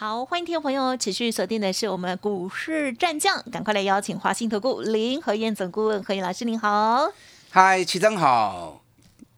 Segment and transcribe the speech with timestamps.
[0.00, 7.12] 好，欢迎听众朋友持续锁定的是我们股市战将，赶快来邀请华信投顾林和燕总顾问何燕老师，您好。
[7.50, 8.82] 嗨，齐真好，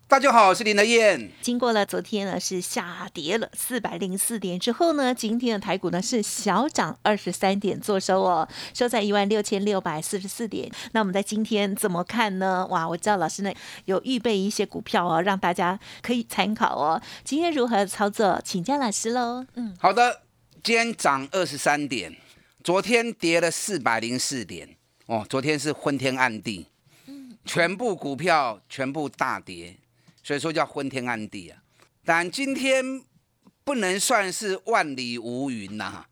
[0.07, 1.33] 大家好，我是林德燕。
[1.41, 10.71] 经过了昨天呢是下跌了四百零四点之后呢，今天的台股呢是小涨二十三点做收哦，收在一万六千六百四十四点。
[10.93, 12.65] 那我们在今天怎么看呢？
[12.71, 13.53] 哇，我知道老师呢
[13.87, 17.03] 有预备一些股票哦，让大家可以参考哦。
[17.25, 19.45] 今天如何操作，请教老师喽。
[19.57, 20.21] 嗯，好的。
[20.63, 22.17] 今天涨二十三点，
[22.63, 24.77] 昨天跌了四百零四点，
[25.07, 26.65] 哦，昨天是昏天暗地，
[27.45, 29.77] 全部股票全部大跌，
[30.23, 31.61] 所以说叫昏天暗地啊。
[32.05, 33.03] 但今天
[33.65, 36.07] 不能算是万里无云呐。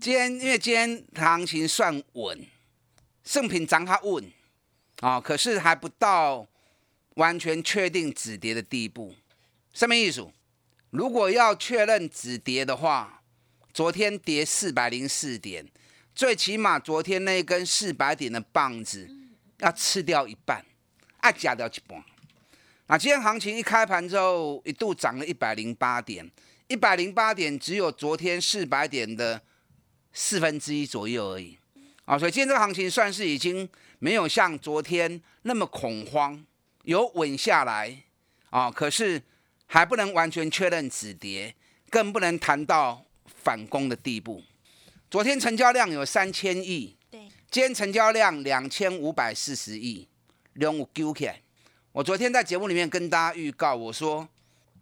[0.00, 2.42] 今天因为今天行情算稳，
[3.24, 4.24] 圣品涨它稳
[5.00, 6.46] 啊，可是还不到
[7.16, 9.14] 完全确定止跌的地步。
[9.74, 10.26] 什么意思？
[10.88, 13.19] 如果要确认止跌的话，
[13.72, 15.64] 昨天跌四百零四点，
[16.14, 19.08] 最起码昨天那根四百点的棒子
[19.58, 20.64] 要吃掉一半，
[21.18, 22.02] 啊，加掉一半。
[22.86, 26.28] 那今天行情一开盘之后，一度涨了一百零八点，
[26.66, 29.40] 一百零八点只有昨天四百点的
[30.12, 31.56] 四分之一左右而已。
[32.04, 33.68] 啊，所以今天这个行情算是已经
[34.00, 36.44] 没有像昨天那么恐慌，
[36.82, 38.02] 有稳下来
[38.50, 39.22] 啊，可是
[39.66, 41.54] 还不能完全确认止跌，
[41.88, 43.04] 更不能谈到。
[43.42, 44.42] 反攻的地步。
[45.10, 50.06] 昨天成交量有三千亿，对，今天成交量两千五百四十亿，
[50.52, 51.40] 量有丢起来。
[51.92, 54.28] 我昨天在节目里面跟大家预告，我说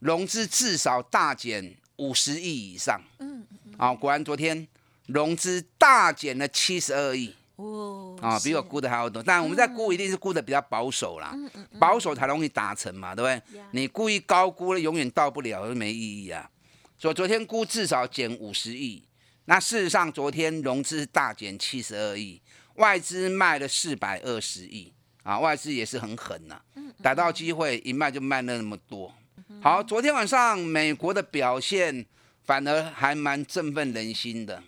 [0.00, 3.00] 融资至少大减五十亿以上。
[3.20, 3.74] 嗯嗯。
[3.78, 4.68] 啊，果然昨天
[5.06, 7.34] 融资大减了七十二亿。
[7.56, 8.14] 哦。
[8.20, 9.22] 啊，比我估的还要多。
[9.22, 11.34] 但我们在估一定是估的比较保守啦。
[11.78, 13.62] 保守才容易达成嘛，对不对？
[13.70, 16.50] 你故意高估了，永远到不了，没意义啊。
[16.98, 19.02] 所以昨天估至少减五十亿，
[19.44, 22.42] 那事实上昨天融资大减七十二亿，
[22.74, 24.92] 外资卖了四百二十亿。
[25.24, 26.58] 啊，外资也是很狠呐，
[27.02, 29.14] 逮到机会一卖就卖了那么多。
[29.60, 32.06] 好，昨天晚上美国的表现
[32.44, 34.62] 反而还蛮振奋人心的，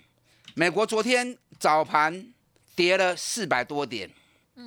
[0.55, 2.27] 美国昨天早盘
[2.77, 4.11] 跌了四百多点。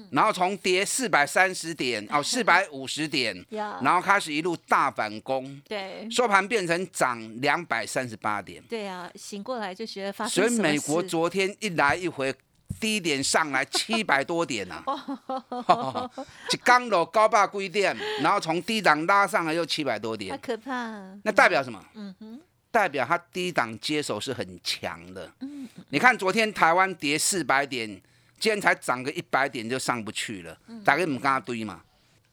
[0.10, 10.44] 然后从跌四百三十点哦，四百五十点， 然后开始一路大反攻，对，收盘变成涨两百三十八点，对啊，醒过来就觉得发生。
[10.44, 12.34] 所以美国昨天一来一回，
[12.80, 14.84] 低点上来七百多点呐，
[16.50, 20.72] 就刚落高霸贵点，然后从低档拉上来又七百多点，太可怕。
[21.24, 21.84] 那代表什么？
[21.94, 25.32] 嗯哼，代表它低档接手是很强的。
[25.42, 28.02] 嗯，你看昨天台湾跌四百点。
[28.44, 31.82] 今天才涨个一百点就上不去了，大概唔跟他堆嘛。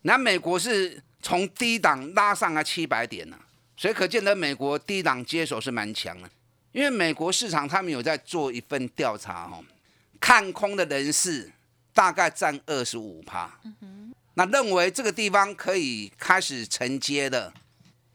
[0.02, 3.38] 那美国是从低档拉上来七百点呢，
[3.76, 6.28] 所以可见得美国低档接手是蛮强的。
[6.72, 9.62] 因为美国市场他们有在做一份调查哦，
[10.18, 11.48] 看空的人士
[11.94, 13.48] 大概占二十五趴，
[14.34, 17.52] 那认为这个地方可以开始承接的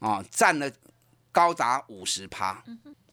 [0.00, 0.70] 哦，占了
[1.32, 2.62] 高达五十趴，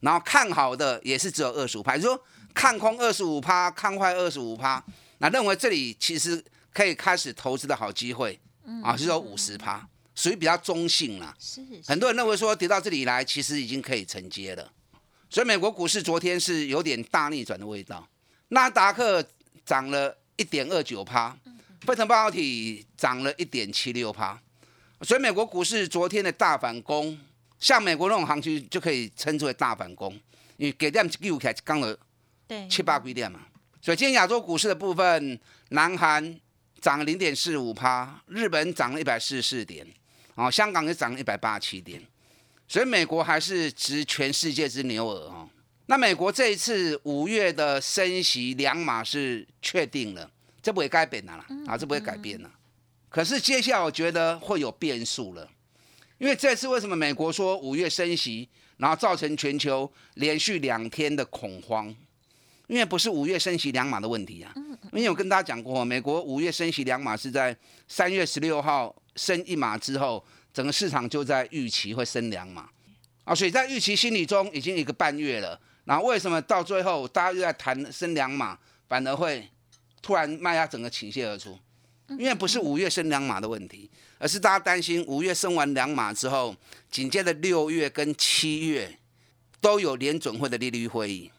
[0.00, 2.22] 然后看好的也是只有二十五趴，就说。
[2.54, 4.82] 看空二十五趴，看坏二十五趴，
[5.18, 6.42] 那认为这里其实
[6.72, 8.38] 可以开始投资的好机会，
[8.82, 11.34] 啊，是说五十趴，属于比较中性啦。
[11.38, 14.72] 是，很多人认为说跌到这里来，其实已经可以承接了。
[15.28, 18.08] 所以美国股市昨天是有点大逆转的味道，
[18.48, 19.22] 纳达克
[19.66, 21.36] 涨了一点二九趴，
[21.80, 24.40] 费城半导体涨了一点七六趴，
[25.02, 27.18] 所以美国股市昨天的大反攻，
[27.58, 30.12] 像美国那种行情就可以称之为大反攻，
[30.56, 31.98] 因为给点又开始刚了。
[32.68, 33.40] 七八几点嘛，
[33.80, 35.40] 所以今天亚洲股市的部分，
[35.70, 36.38] 南韩
[36.80, 39.86] 涨零点四五趴，日本涨了一百四十四点，
[40.34, 42.02] 哦，香港也涨了一百八十七点，
[42.68, 45.48] 所以美国还是值全世界之牛耳哦。
[45.86, 50.30] 那美国这一次五月的升息两码是确定了，
[50.62, 52.50] 这不会改变的啦，啊，这不会改变了。
[53.08, 55.48] 可是接下来我觉得会有变数了，
[56.18, 58.48] 因为这次为什么美国说五月升息，
[58.78, 61.94] 然后造成全球连续两天的恐慌？
[62.66, 64.52] 因为不是五月升息两码的问题啊，
[64.92, 67.56] 因为我跟大家讲过，美国五月升息两码是在
[67.88, 72.68] 三月十六号升一码之后，整个市场就在预期会升两码
[73.24, 75.60] 啊，所以在预期心理中已经一个半月了。
[75.84, 78.58] 然后为什么到最后大家又在谈升两码，
[78.88, 79.46] 反而会
[80.00, 81.58] 突然卖压整个倾泻而出？
[82.18, 86.54] 因为不是五月升两码的问题，而是大家担心五月升完两码之后，
[86.90, 88.98] 紧接着六月跟七月
[89.60, 91.30] 都有联准会的利率会议，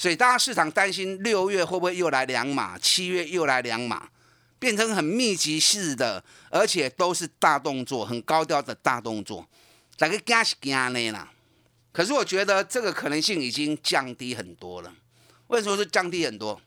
[0.00, 4.08] 所以大家市场担心六月会不会又来两码，七月又来两码，
[4.58, 9.46] 变成很密集式的，而且都是大动作，很高调的大动作，
[9.98, 11.30] 大概惊是惊呢啦。
[11.92, 14.90] 可是我觉得这个可能性已经降低很多了。
[15.48, 16.58] 为什么是降低很多？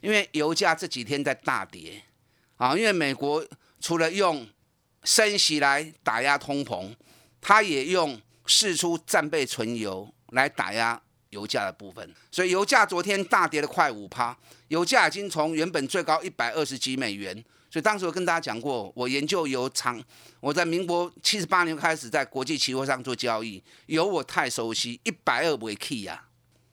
[0.00, 2.02] 因为油价这几天在大跌
[2.56, 2.74] 啊！
[2.74, 3.46] 因为美国
[3.78, 4.48] 除了用
[5.04, 6.96] 升息来打压通膨，
[7.42, 12.14] 它也用释出战备存油来打压油价的部分。
[12.30, 14.36] 所以油价昨天大跌了快五趴，
[14.68, 17.44] 油价已经从原本最高一百二十几美元。
[17.70, 20.02] 所以当时我跟大家讲过，我研究油长，
[20.40, 26.24] 我在民国七十八年开始在国际期货上做交易，油我太熟悉，一百二不会 key 呀，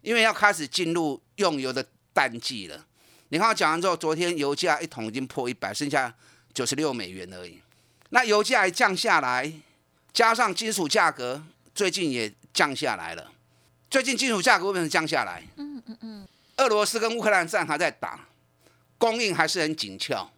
[0.02, 2.84] 因为要开始进入用油的淡季了。
[3.30, 6.12] 你看我讲完之后，昨天油价一桶已经破一百，剩下
[6.52, 7.62] 九十六美元而已。
[8.10, 9.54] 那油价一降下来，
[10.12, 11.44] 加上金属价格
[11.76, 13.32] 最近也降下来了。
[13.90, 15.44] 最近金属价格为什么降下来？
[15.58, 16.28] 嗯嗯嗯。
[16.58, 18.28] 俄罗斯跟乌克兰战还在打，
[18.98, 20.30] 供应还是很紧俏。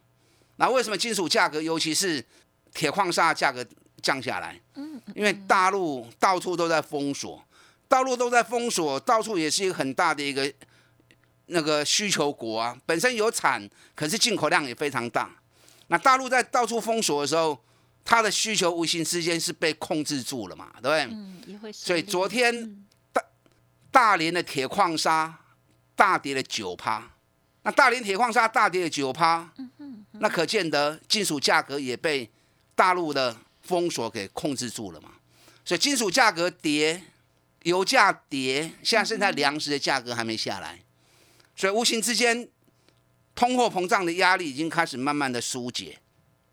[0.56, 2.24] 那为什么金属价格，尤其是
[2.74, 3.64] 铁矿砂价格
[4.02, 4.60] 降下来？
[4.74, 7.42] 嗯，因为大陆到处都在封锁，
[7.88, 10.52] 道路都在封锁，到处也是一个很大的一个。
[11.52, 15.28] 那个需求国啊，本身有产，可是进口量也非常大。
[15.88, 17.58] 那大陆在到处封锁的时候，
[18.04, 21.02] 它的需求无形之间是被控制住了嘛，对不对？
[21.10, 21.72] 嗯。
[21.72, 22.86] 所以昨天
[23.90, 25.38] 大连的铁矿砂
[25.94, 27.10] 大跌了九趴，
[27.62, 29.50] 那大连铁矿砂大跌了九趴，
[30.12, 32.30] 那可见得金属价格也被
[32.74, 35.10] 大陆的封锁给控制住了嘛。
[35.64, 37.02] 所以金属价格跌，
[37.62, 40.80] 油价跌，现在现在粮食的价格还没下来。
[41.54, 42.48] 所以无形之间，
[43.34, 45.98] 通货膨胀的压力已经开始慢慢的疏解。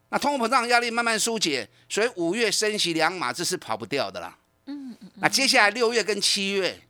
[0.09, 4.37] 那通货膨胀压力慢慢疏解，所以五月升息两码这是跑不掉的啦。
[4.65, 5.11] 嗯嗯。
[5.15, 6.81] 那接下来六月跟七月，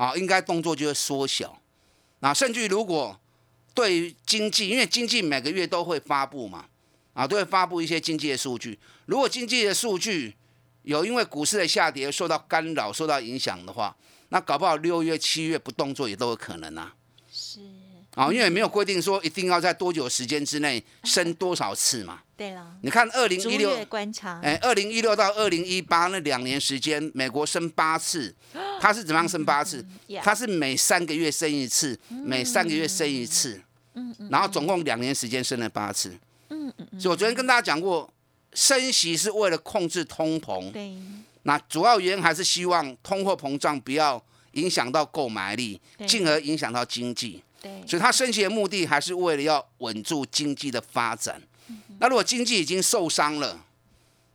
[0.00, 1.60] 啊，应该动作就会缩小。
[2.20, 3.20] 啊甚至如果
[3.74, 6.64] 对于经济，因为经济每个月都会发布嘛，
[7.12, 8.78] 啊，都会发布一些经济的数据。
[9.04, 10.34] 如果经济的数据
[10.84, 13.94] 有因为股市的下跌受到干扰、受到影响的话，
[14.30, 16.94] 那搞不好六月、七月不动作也都有可能啊。
[17.30, 17.60] 是
[18.14, 22.20] 啊，因为没有规定说一定要在多久时间之内升多少次嘛。
[22.36, 28.34] 对了，你看二零一六观察，哎，二零一六到二零一八那两年时间，美国升八次，
[28.80, 29.84] 它是怎么样升八次？
[30.22, 33.60] 它是每三个月升一次，每三个月升一次，
[34.30, 36.10] 然后总共两年时间升了八次，
[36.48, 38.10] 嗯嗯，所以我昨天跟大家讲过，
[38.54, 40.94] 升息是为了控制通膨，对，
[41.42, 44.22] 那主要原因还是希望通货膨胀不要。
[44.54, 47.40] 影响到购买力，进而影响到经济。
[47.60, 51.40] 对，所以他升息的目的还是为了要稳住经济的发展。
[51.98, 53.64] 那如果经济已经受伤了，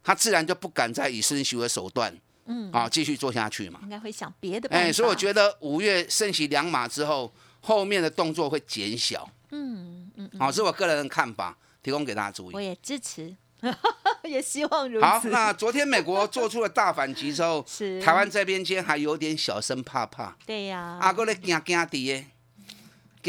[0.04, 3.80] 他自然就不敢再以升息为手段，嗯，啊，继续做下去嘛。
[3.84, 4.70] 应该会想别的。
[4.70, 9.28] 哎，所以我觉得五月升息两码之后，后面的动作会减小。
[9.52, 10.30] 嗯嗯。
[10.38, 12.54] 好，是我个人的看法，提供给大家注意。
[12.54, 13.36] 我也支持。
[14.24, 15.06] 也希望如此。
[15.06, 20.38] 好，那昨天美国做出了大反击之后， 是台湾这边今天还有点小声怕怕。
[20.46, 21.00] 对呀。
[21.02, 22.28] 阿哥咧惊惊的耶，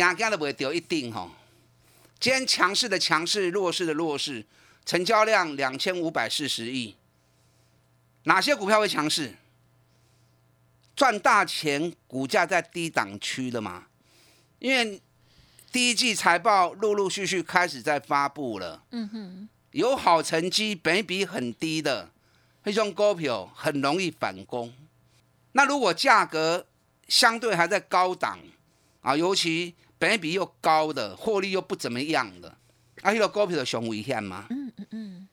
[0.04, 1.30] 惊惊都不会掉一定吼。
[2.20, 4.44] 今天强势的强势，弱势的弱势，
[4.84, 6.94] 成交量两千五百四十亿。
[8.24, 9.34] 哪些股票会强势？
[10.94, 13.86] 赚大钱，股价在低档区的嘛？
[14.58, 15.00] 因为
[15.72, 18.82] 第一季财报陆陆续续开始在发布了。
[18.90, 19.48] 嗯哼。
[19.72, 22.10] 有好成绩、本比很低的
[22.62, 24.72] 那种股票，很容易反攻。
[25.52, 26.66] 那如果价格
[27.08, 28.38] 相对还在高档
[29.02, 32.48] 啊，尤其本比又高的，获利又不怎么样的，
[33.02, 34.46] 啊，那个股票的熊危险吗？
[34.50, 35.28] 嗯嗯嗯。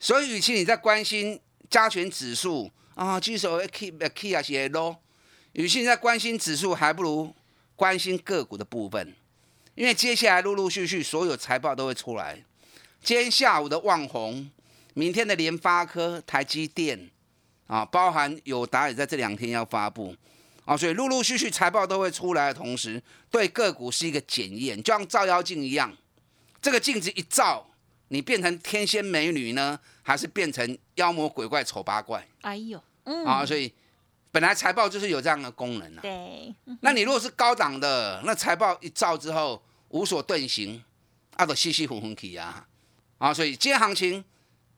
[0.00, 1.38] 所以，与其你在关心
[1.70, 4.96] 加权指数啊，至少 keep key 啊些 low，
[5.52, 7.32] 与其你在关心指数，还不如
[7.76, 9.14] 关心个股的部分，
[9.76, 12.44] 因为接下来陆陆续续所有财报都会出来。
[13.00, 14.50] 今天下午的旺宏，
[14.94, 17.08] 明天的联发科、台积电，
[17.68, 20.16] 啊，包含友达也在这两天要发布，
[20.64, 25.96] 啊，所以陆陆续续财报都会出来的同时，对个股是一个检验，就像照妖镜一样，
[26.60, 27.68] 这个镜子一照，
[28.08, 32.26] 你变成天仙美女呢，还是变成妖魔鬼怪丑八怪？
[32.42, 33.72] 哎呦，嗯，啊，所以
[34.30, 36.00] 本来财报就是有这样的功能啊。
[36.02, 40.82] 对，那你如果是高档的，那财报一照之后无所遁形，
[41.36, 42.66] 啊，都稀稀糊糊起啊。
[43.18, 44.24] 啊，所以今天行情，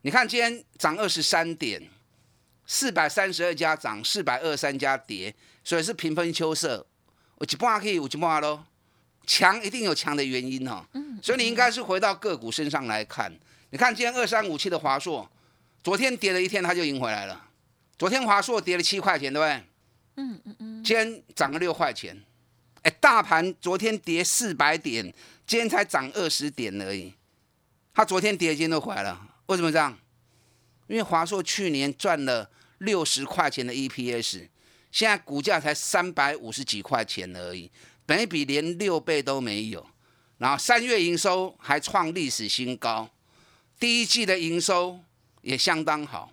[0.02, 1.90] 你看今天涨二十三点，
[2.66, 5.34] 四百三十二家涨，四百二三家跌，
[5.64, 6.86] 所以是平分秋色。
[7.36, 8.64] 我一半可以，有一半咯。
[9.26, 10.84] 强一定有强的原因哦。
[10.92, 13.34] 嗯，所以你应该是回到个股身上来看。
[13.70, 15.28] 你看今天二三五七的华硕，
[15.82, 17.48] 昨天跌了一天，它就赢回来了。
[17.98, 19.64] 昨天华硕跌了七块钱，对不对？
[20.16, 20.84] 嗯嗯嗯。
[20.84, 22.22] 今天涨了六块钱。
[22.82, 25.02] 哎，大盘昨天跌四百点，
[25.46, 27.14] 今天才涨二十点而已。
[27.94, 29.28] 它昨天跌，今天都回来了。
[29.46, 29.98] 为什么这样？
[30.86, 34.48] 因为华硕去年赚了六十块钱的 EPS，
[34.94, 37.68] 现在股价才三百五十几块钱而已，
[38.06, 39.84] 本一比连六倍都没有。
[40.38, 43.10] 然后三月营收还创历史新高，
[43.80, 45.00] 第一季的营收
[45.42, 46.30] 也相当好。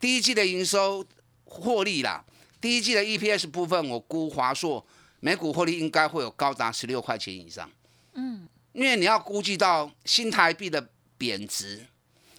[0.00, 1.04] 第一季的营收
[1.44, 2.24] 获利啦，
[2.62, 4.82] 第一季的 EPS 部分，我估华硕。
[5.20, 7.70] 每股获利应该会有高达十六块钱以上，
[8.14, 10.88] 嗯，因为你要估计到新台币的
[11.18, 11.84] 贬值，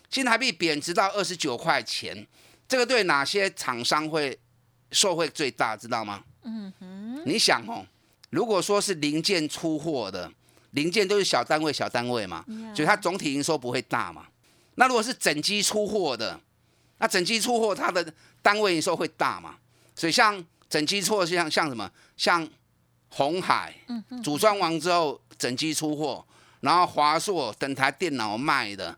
[0.10, 2.26] 新台币贬值到二十九块钱，
[2.68, 4.40] 这个对哪些厂商会
[4.92, 6.24] 受惠最大，知道吗？
[6.44, 7.86] 嗯哼，你想哦，
[8.30, 10.32] 如果说是零件出货的，
[10.72, 14.28] 零件都是小单位小单位嘛，所以它总体营收不会大嘛。
[14.76, 16.40] 那如果是整机出货的，
[16.98, 19.56] 那整机出货它的单位营收会大嘛？
[19.96, 22.48] 所以像整机出货像像什么像。
[23.12, 23.74] 红海
[24.24, 26.24] 组装完之后，整机出货，
[26.60, 28.96] 然后华硕整台电脑卖的，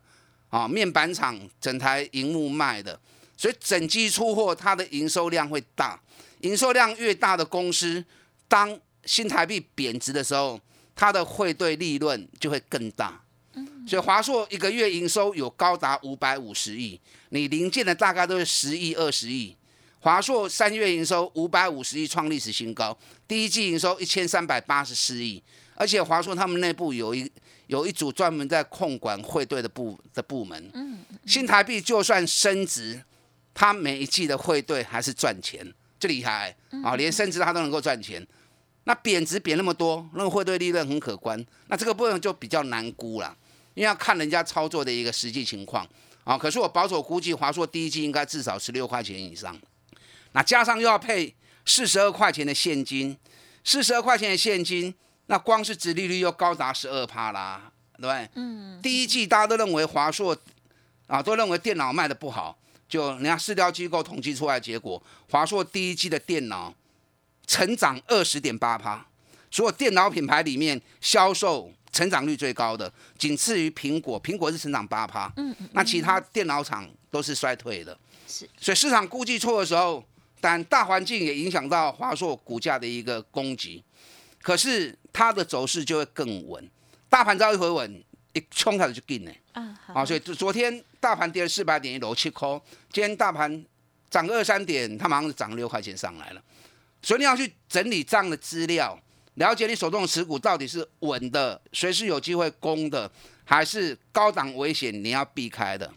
[0.50, 3.00] 啊，面板厂整台荧幕卖的，
[3.42, 6.00] 所以整机出货它的营收量会大，
[6.42, 8.04] 营收量越大的公司，
[8.46, 10.60] 当新台币贬值的时候，
[10.94, 13.20] 它的汇兑利润就会更大。
[13.84, 19.56] 所以华硕一个月营收有高达五百五十亿，你零件的大概都是十亿、二十亿。
[19.98, 22.96] 华硕三月营收五百五十亿，创历史新高。
[23.26, 25.42] 第一季营收一千三百八十四亿，
[25.74, 27.28] 而且华硕他们内部有一
[27.66, 30.70] 有一组专门在控管汇兑的部的部门。
[30.74, 33.02] 嗯，新台币就算升值，
[33.54, 35.66] 它每一季的汇兑还是赚钱，
[35.98, 36.96] 这厉害啊！
[36.96, 38.26] 连升值它都能够赚钱。
[38.84, 41.44] 那贬值贬那么多，那个汇兑利润很可观。
[41.68, 43.36] 那这个部分就比较难估了，
[43.74, 45.86] 因为要看人家操作的一个实际情况
[46.24, 46.36] 啊。
[46.36, 49.56] 可是我保守估计，华硕第一季应该至少十六块钱以上。
[50.32, 51.32] 那加上又要配
[51.64, 53.16] 四十二块钱的现金，
[53.62, 54.92] 四十二块钱的现金，
[55.26, 58.28] 那光是殖利率又高达十二趴啦，对不对？
[58.34, 58.80] 嗯。
[58.82, 60.36] 第一季大家都认为华硕
[61.06, 62.58] 啊，都认为电脑卖的不好，
[62.92, 66.74] 就人家市调机构统计出来结果，华硕第一季的电脑
[67.46, 69.06] 成长二十点八趴，
[69.50, 75.32] 所有电脑品牌里面销售成长率最高的，仅次于苹果，苹果是成长八趴。
[75.38, 75.68] 嗯嗯。
[75.72, 77.98] 那其他电脑厂都是衰退的。
[78.28, 78.46] 是。
[78.60, 80.04] 所以市场估计错的时候。
[80.44, 83.80] 但大环境也影响到华硕股价的一个攻击，
[84.42, 86.68] 可是它的走势就会更稳。
[87.08, 89.32] 大盘只要一回稳，一冲开始就进呢。
[89.52, 90.04] 啊，好。
[90.04, 92.60] 所以昨天大盘跌了四百点，一楼七颗。
[92.90, 93.64] 今天大盘
[94.10, 96.42] 涨二三点，它马上就涨六块钱上来了。
[97.02, 98.98] 所以你要去整理这样的资料，
[99.34, 103.10] 了解你手中的持股到底是稳的，随时有机会攻的，
[103.44, 105.92] 还是高档危险你要避开的。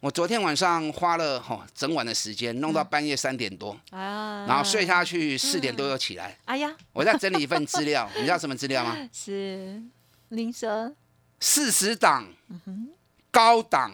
[0.00, 6.38] 我昨天晚上花了哈整晚的时间，弄到半夜三点多，啊，然后睡下去四点多又起来。
[6.44, 8.96] 哎呀，我在整理一份资料，你知道什么资料吗？
[9.12, 9.82] 是，
[10.28, 10.94] 您说，
[11.40, 12.26] 四十档
[13.30, 13.92] 高档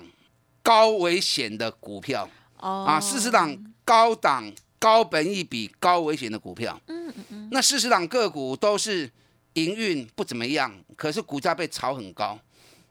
[0.62, 9.10] 高危险的股票，哦，啊，四十档高档高本益比高危险的股票，嗯嗯嗯，那四十档个股都是
[9.54, 12.38] 营运不怎么样，可是股价被炒很高，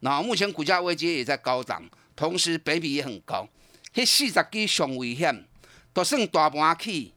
[0.01, 1.89] 然后目前股价危机也在高档。
[2.13, 3.47] 同时，比比也很高。
[3.95, 5.45] 迄四十支上危险，
[5.91, 7.13] 都算大盘起，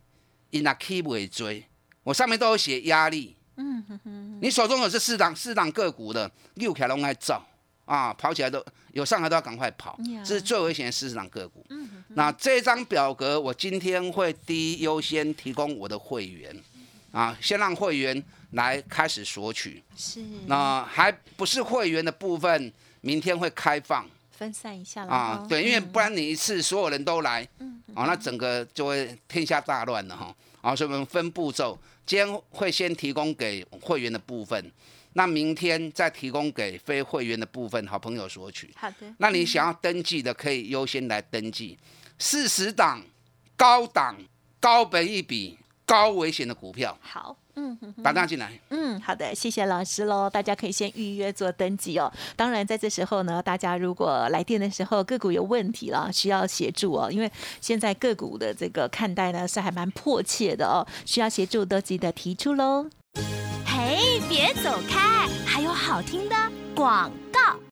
[0.51, 1.67] 因那起未追。
[2.05, 3.34] 我上面都有写压力。
[3.57, 4.39] 嗯哼哼。
[4.41, 7.43] 你手中有这四档四档个股的，六条龙来走
[7.85, 9.99] 啊，跑起来都有上海都要赶快跑。
[10.25, 11.65] 这是最危险的四档个股。
[11.71, 16.55] 嗯那这张表格，我今天会第一优先提供我的会员
[17.11, 19.83] 啊，先让会员来开始索取。
[19.97, 20.23] 是。
[20.47, 24.07] 那还不是会员的部分，明天会开放。
[24.31, 30.35] 分散一下啊，对，因为不然你一次所有人都来，嗯，哦，那整个就会天下大乱了哈。
[30.61, 34.71] 啊，所以我们分步骤，今天会先提供给会员的部分，
[35.15, 38.71] 那明天再提供给非会员的部分，好朋友索取。
[38.77, 39.15] 好的。
[39.19, 41.79] 那你想要登记的，可以优先来登记。
[42.19, 43.03] 四十档
[43.57, 44.17] 高档
[44.61, 46.97] 高本一笔高危险的股票。
[47.01, 47.37] 好。
[47.57, 48.53] 嗯，打电话进来。
[48.71, 50.29] 嗯，好的，谢谢老师喽。
[50.29, 52.13] 大家可以先预约做登记哦。
[52.37, 57.11] 当然，在这时候呢，大家如果来电的时候个股有问题了，需要协助哦。
[57.11, 57.31] 因为
[57.61, 62.87] 现在个股的这个看待呢是还蛮迫切的哦，需要协助都记得提出喽。
[63.65, 66.37] 嘿，别走开，还有好听的
[66.75, 67.64] 广告。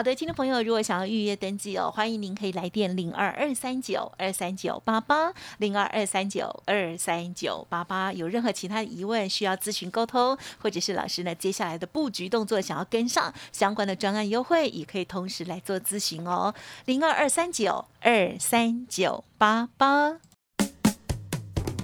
[0.00, 8.10] 好的，听众朋友，如果想要预约登记哦，欢迎您可以来电零二二三九二三九八八零二二三九二三九八八。
[8.10, 16.54] 有任何其他疑问需要咨询沟通，或者是老师呢接下来的布局动作想要跟上相关的专案优惠，也可以同时来做咨询哦，
[16.86, 20.29] 零二二三九二三九八八。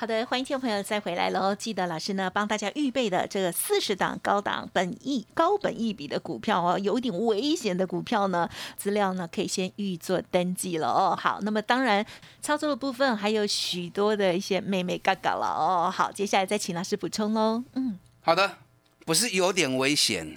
[0.00, 1.52] 好的，欢迎听众朋友再回来喽！
[1.52, 11.18] 记得老师呢帮大家预备的这个四十档高档本益高本益比的股票哦，有一点危险的股票呢，资料呢可以先预做登记了哦。
[11.20, 12.06] 好，那么当然
[12.40, 15.90] 操作的部分还有许多的一些妹妹嘎嘎了哦。
[15.90, 17.64] 好，接下来再请老师补充喽。
[17.74, 18.58] 嗯，好的，
[19.04, 20.36] 不是有点危险，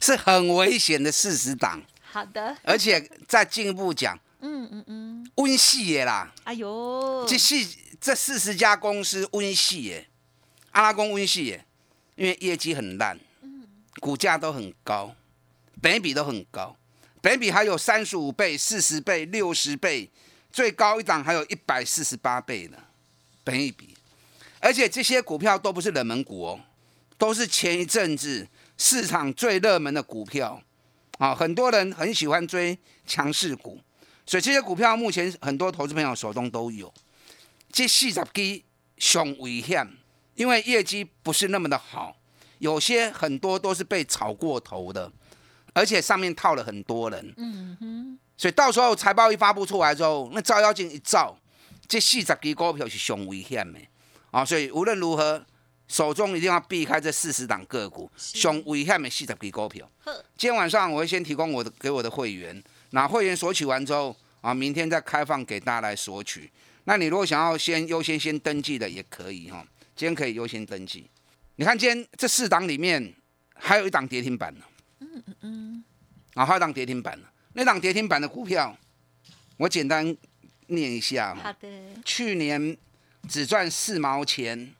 [0.00, 1.82] 是很危险的四十档。
[2.00, 7.81] 好的，而且再进一步讲，嗯嗯嗯，温系耶啦，哎呦，这是。
[8.02, 10.08] 这四十家公司温系耶，
[10.72, 11.64] 阿拉公温系耶，
[12.16, 13.16] 因为业绩很烂，
[14.00, 15.14] 股价都很高，
[15.80, 16.76] 本比都很高，
[17.20, 20.10] 本比还有三十五倍、四十倍、六十倍，
[20.50, 22.76] 最高一档还有一百四十八倍的
[23.44, 23.96] 本一比，
[24.58, 26.60] 而且这些股票都不是冷门股哦，
[27.16, 30.60] 都是前一阵子市场最热门的股票
[31.18, 33.78] 啊，很多人很喜欢追强势股，
[34.26, 36.92] 所以这些股票目前很多投资朋友手中都有。
[37.72, 38.64] 这四十基
[38.98, 39.88] 上危险，
[40.34, 42.14] 因为业绩不是那么的好，
[42.58, 45.10] 有些很多都是被炒过头的，
[45.72, 47.32] 而且上面套了很多人。
[47.38, 51.34] 嗯哼，所以到时候财报一发布出来之后，那照妖镜一照，
[51.88, 53.80] 这四十基股票是上危险的
[54.30, 54.44] 啊！
[54.44, 55.44] 所以无论如何，
[55.88, 59.90] 手中一定要避开这四十档个股，熊危险的四十基股票。
[60.36, 66.50] 今天晚上我会先提供我的给我的会员，那会员索取完之后啊，明天再开放给大家来索取。
[66.84, 69.64] 那你如果想要先优先先登记的也可以哈，
[69.94, 71.08] 今天可以优先登记。
[71.56, 73.14] 你看今天这四档里面
[73.54, 74.64] 还有一档跌停板呢，
[74.98, 75.84] 嗯嗯嗯，
[76.34, 77.26] 啊，还有档跌停板呢。
[77.52, 78.76] 那档跌停板的股票，
[79.58, 80.16] 我简单
[80.66, 81.34] 念一下。
[81.36, 81.68] 好的。
[82.04, 82.76] 去年
[83.28, 84.74] 只赚四毛钱，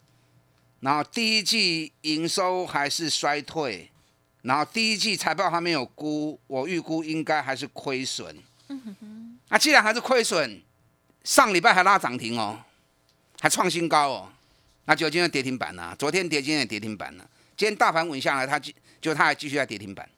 [0.81, 3.89] 然后第一季营收还是衰退，
[4.43, 8.37] 然后第一季财报还没有估，我预估应该还是亏损。
[8.69, 9.39] 嗯哼哼。
[9.51, 10.61] 那既然还是亏损。
[11.25, 12.59] 上礼拜还拉涨停哦，
[13.41, 14.33] 还创新高哦，
[14.87, 15.95] 那就今天跌停板了。
[15.99, 17.29] 昨天跌，今天也跌停板了。
[17.57, 20.09] 今天大盘稳下来，它就就它还继续在跌停板。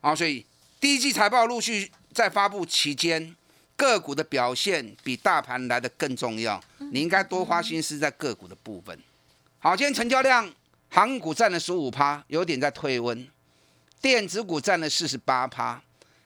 [0.00, 0.44] 啊，所以
[0.80, 3.34] 第一季财报陆续在发布期间，
[3.76, 6.62] 个股的表现比大盘来的更重要。
[6.92, 8.96] 你应该多花心思在个股的部分。
[9.58, 10.48] 好，今天成交量，
[10.90, 13.26] 航股占了十五趴，有点在退温。
[14.00, 15.82] 电子股占了四十八趴，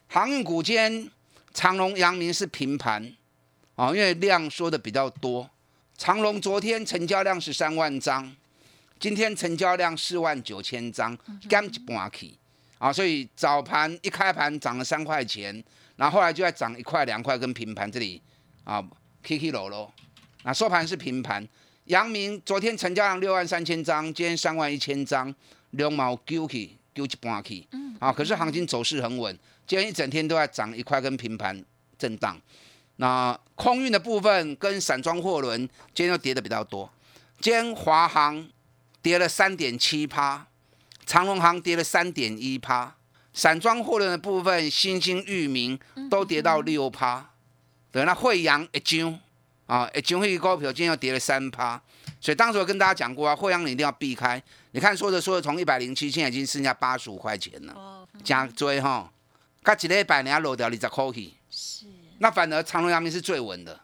[0.08, 1.10] 航股间
[1.54, 3.14] 长隆、阳明是平盘。
[3.76, 5.48] 哦，因为量说的比较多，
[5.98, 8.34] 长隆昨天成交量是三万张，
[8.98, 11.16] 今天成交量四万九千张，
[11.48, 12.32] 减一半去，
[12.78, 15.62] 啊，所以早盘一开盘涨了三块钱，
[15.96, 18.20] 然后后来就在涨一块两块，跟平盘这里
[18.64, 18.82] 啊
[19.22, 19.92] ，K K 楼喽，
[20.42, 21.46] 那收盘是平盘。
[21.84, 25.32] 阳明昨天成交量六万三千张，今天三万一千张，
[25.72, 27.66] 两毛丢去丢一半去，
[28.00, 31.62] 啊，可是行情走势很稳，今天一整天都在涨一块跟平盘
[31.98, 32.40] 震荡。
[32.96, 35.60] 那空运的部分跟散装货轮
[35.94, 36.90] 今天又跌的比较多，
[37.40, 38.48] 今天华航
[39.02, 40.46] 跌了三点七趴，
[41.04, 42.94] 长隆航跌了三点一趴，
[43.32, 45.78] 散装货轮的部分新兴、域名
[46.10, 47.30] 都跌到六趴，
[47.92, 49.20] 对，那惠阳一张
[49.66, 51.80] 啊，一张会高票今天又跌了三趴，
[52.20, 59.12] 所以当时我跟大家讲过啊，惠阳你一定要避开，你看说着说着从一百零七现在已经剩下八十五块钱了，加追哈，
[59.62, 61.34] 隔一礼拜你要落掉二十块去。
[62.18, 63.78] 那反而长隆、阳明是最稳的，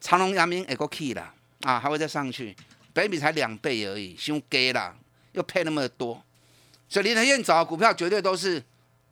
[0.00, 2.54] 长隆、阳明也够 key 了啊，还会再上去，
[2.92, 4.96] 北比才两倍而已，凶给啦，
[5.32, 6.22] 又配那么多，
[6.88, 8.62] 所以林德燕找股票绝对都是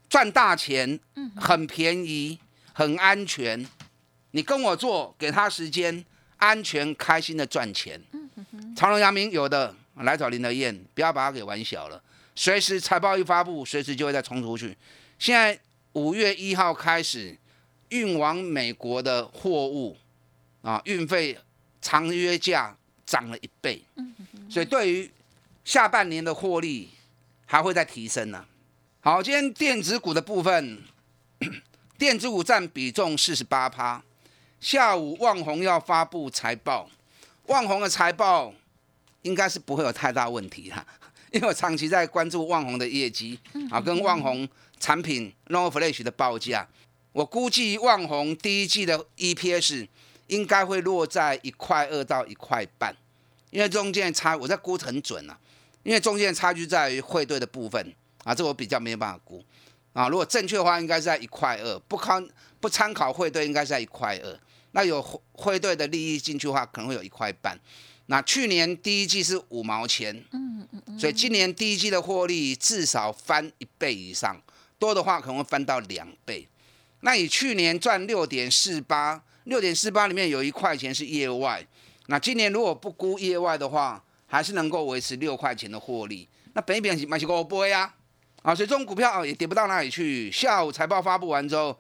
[0.09, 0.99] 赚大钱，
[1.37, 2.39] 很便宜，
[2.73, 3.67] 很安全。
[4.31, 6.05] 你跟我做，给他时间，
[6.39, 8.01] 安全开心的赚钱。
[8.77, 12.03] 长隆、阳明有的来找林德燕，不要把它给玩小了。
[12.35, 14.77] 随时财报一发布，随时就会再冲出去。
[15.19, 15.57] 现在
[15.93, 17.37] 五月一号开始
[17.95, 19.97] 运往美国的货物
[20.63, 21.39] 啊，运费
[21.81, 22.77] 长约价
[23.07, 23.85] 涨了一倍，
[24.51, 25.09] 所以对于
[25.65, 26.91] 下半年的获利
[27.47, 28.45] 还会再提升呢。
[29.01, 30.83] 好，今天电子股的部分，
[31.97, 34.03] 电子股占比重四十八趴。
[34.61, 36.91] 下午旺宏要发布财报，
[37.47, 38.53] 旺宏的财报
[39.23, 40.85] 应该是不会有太大问题哈，
[41.31, 43.39] 因为我长期在关注旺宏的业绩
[43.71, 44.49] 啊，跟旺宏
[44.81, 46.67] 产品 No Flash 的报价，
[47.15, 49.87] 我估计万宏第一季的 EPS
[50.27, 52.93] 应该会落在一块二到一块半，
[53.51, 55.39] 因为中间差我在估很准啊，
[55.85, 59.45] 因为中间差距在于汇兑的部分啊，这我比较没有办法估
[59.93, 64.41] 啊，如果正确的话应该是在一块二，不看不参考汇兑应该是在一块二。
[64.73, 65.01] 那有
[65.35, 67.57] 汇兑的利益进去的话，可能会有一块半。
[68.07, 74.43] 那去年第一季是五毛钱，嗯嗯嗯，所以今年第一季的获利至少翻一倍以上，
[74.81, 76.49] 多的话可能会翻到两倍。
[77.05, 81.65] 那以去年赚六点四八，六点四八里面有一块钱是业外，
[82.07, 86.29] 那今年如果不估业外的话，还是能够维持六块钱的获利。
[86.55, 87.95] 那本一边买起高波呀，
[88.43, 90.31] 啊，所以这种股票也跌不到哪里去。
[90.33, 91.79] 下午财报发布完之后，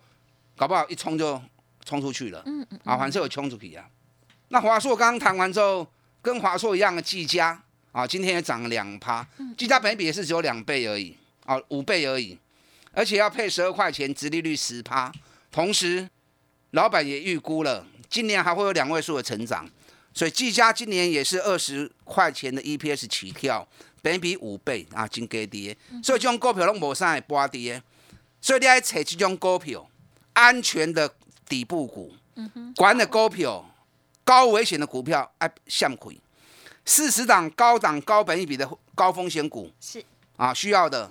[0.56, 1.40] 搞不好一冲就。
[1.86, 3.86] 冲出去了，嗯嗯，啊，反正有冲出去啊。
[4.48, 5.86] 那华硕刚刚谈完之后，
[6.22, 9.22] 跟华硕一样的技嘉啊，今天也涨了两趴，
[9.54, 12.38] 技嘉本比也是只有两倍而已，啊，五倍而已，
[12.94, 15.12] 而且要配十二块钱，殖利率十趴。
[15.50, 16.08] 同时，
[16.70, 19.68] 老板也预估了今年还会有两位数的成长，
[20.12, 23.66] 所以技嘉今年也是二十块钱的 EPS 起跳，
[24.02, 25.76] 本比五倍啊，真低跌。
[26.02, 27.82] 所以这种股票拢无啥会波跌，
[28.40, 29.88] 所以你爱找这种股票，
[30.32, 31.14] 安全的。
[31.46, 32.10] 底部股，
[32.74, 33.70] 管的股票，
[34.24, 36.18] 高危险的股票，哎，向亏。
[36.86, 40.02] 四十档高档高本一比的高风险股是
[40.38, 41.10] 啊，需要的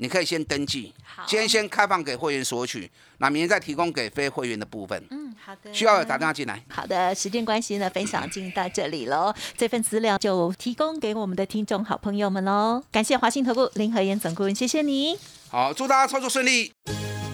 [0.00, 0.94] 你可以先登记，
[1.26, 4.98] 今天先开放给会员索取，那明天再提供给非会员的部分。
[5.10, 5.70] 嗯，好的。
[5.74, 6.64] 需要的打电话进来。
[6.70, 9.34] 好的，时间关系呢，分享进到这里喽。
[9.58, 12.82] 这份资料就提供给我们的听众好朋友们喽。
[12.90, 15.18] 感谢华信投顾林和燕总顾问，谢谢你。
[15.50, 16.72] 好，祝大家操作顺利。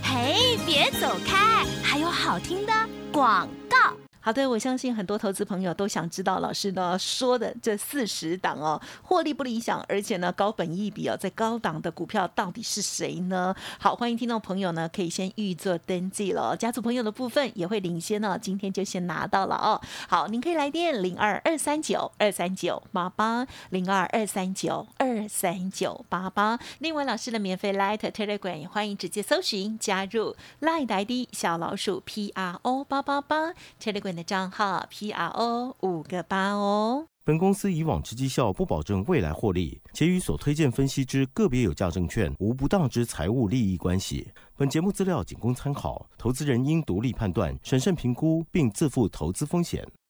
[0.02, 2.72] 嘿，别走开，还有好听的
[3.12, 3.96] 广告。
[4.26, 13.54] 好的，我相信很多投资朋友都想知道老师呢说的这四十档哦，获利不理想，而且呢高本益比哦，在高档的股票到底是谁呢？
[13.78, 19.80] 好，欢迎听众朋友呢可以先预做登记了，家族朋友的部分也会领先哦，今天就先拿到了哦。
[20.08, 26.58] 好，您可以来电零二二三九二三九八八零二二三九二三九八八。
[26.80, 34.15] 另外，老师的免费 Light Telegram 也欢迎直接搜寻加入 Light ID 小老鼠 P R O 八八八 Telegram。
[34.16, 37.06] 的账号 P R O 五个八哦。
[37.22, 44.28] 本公司以往之绩效不保证未来获利，且与所推荐分析之个别有价证券无不当之财务利益关系。
[44.56, 49.86] 本节目资料仅供参考，投资人应独立判断、审慎评估，并自负投资风险。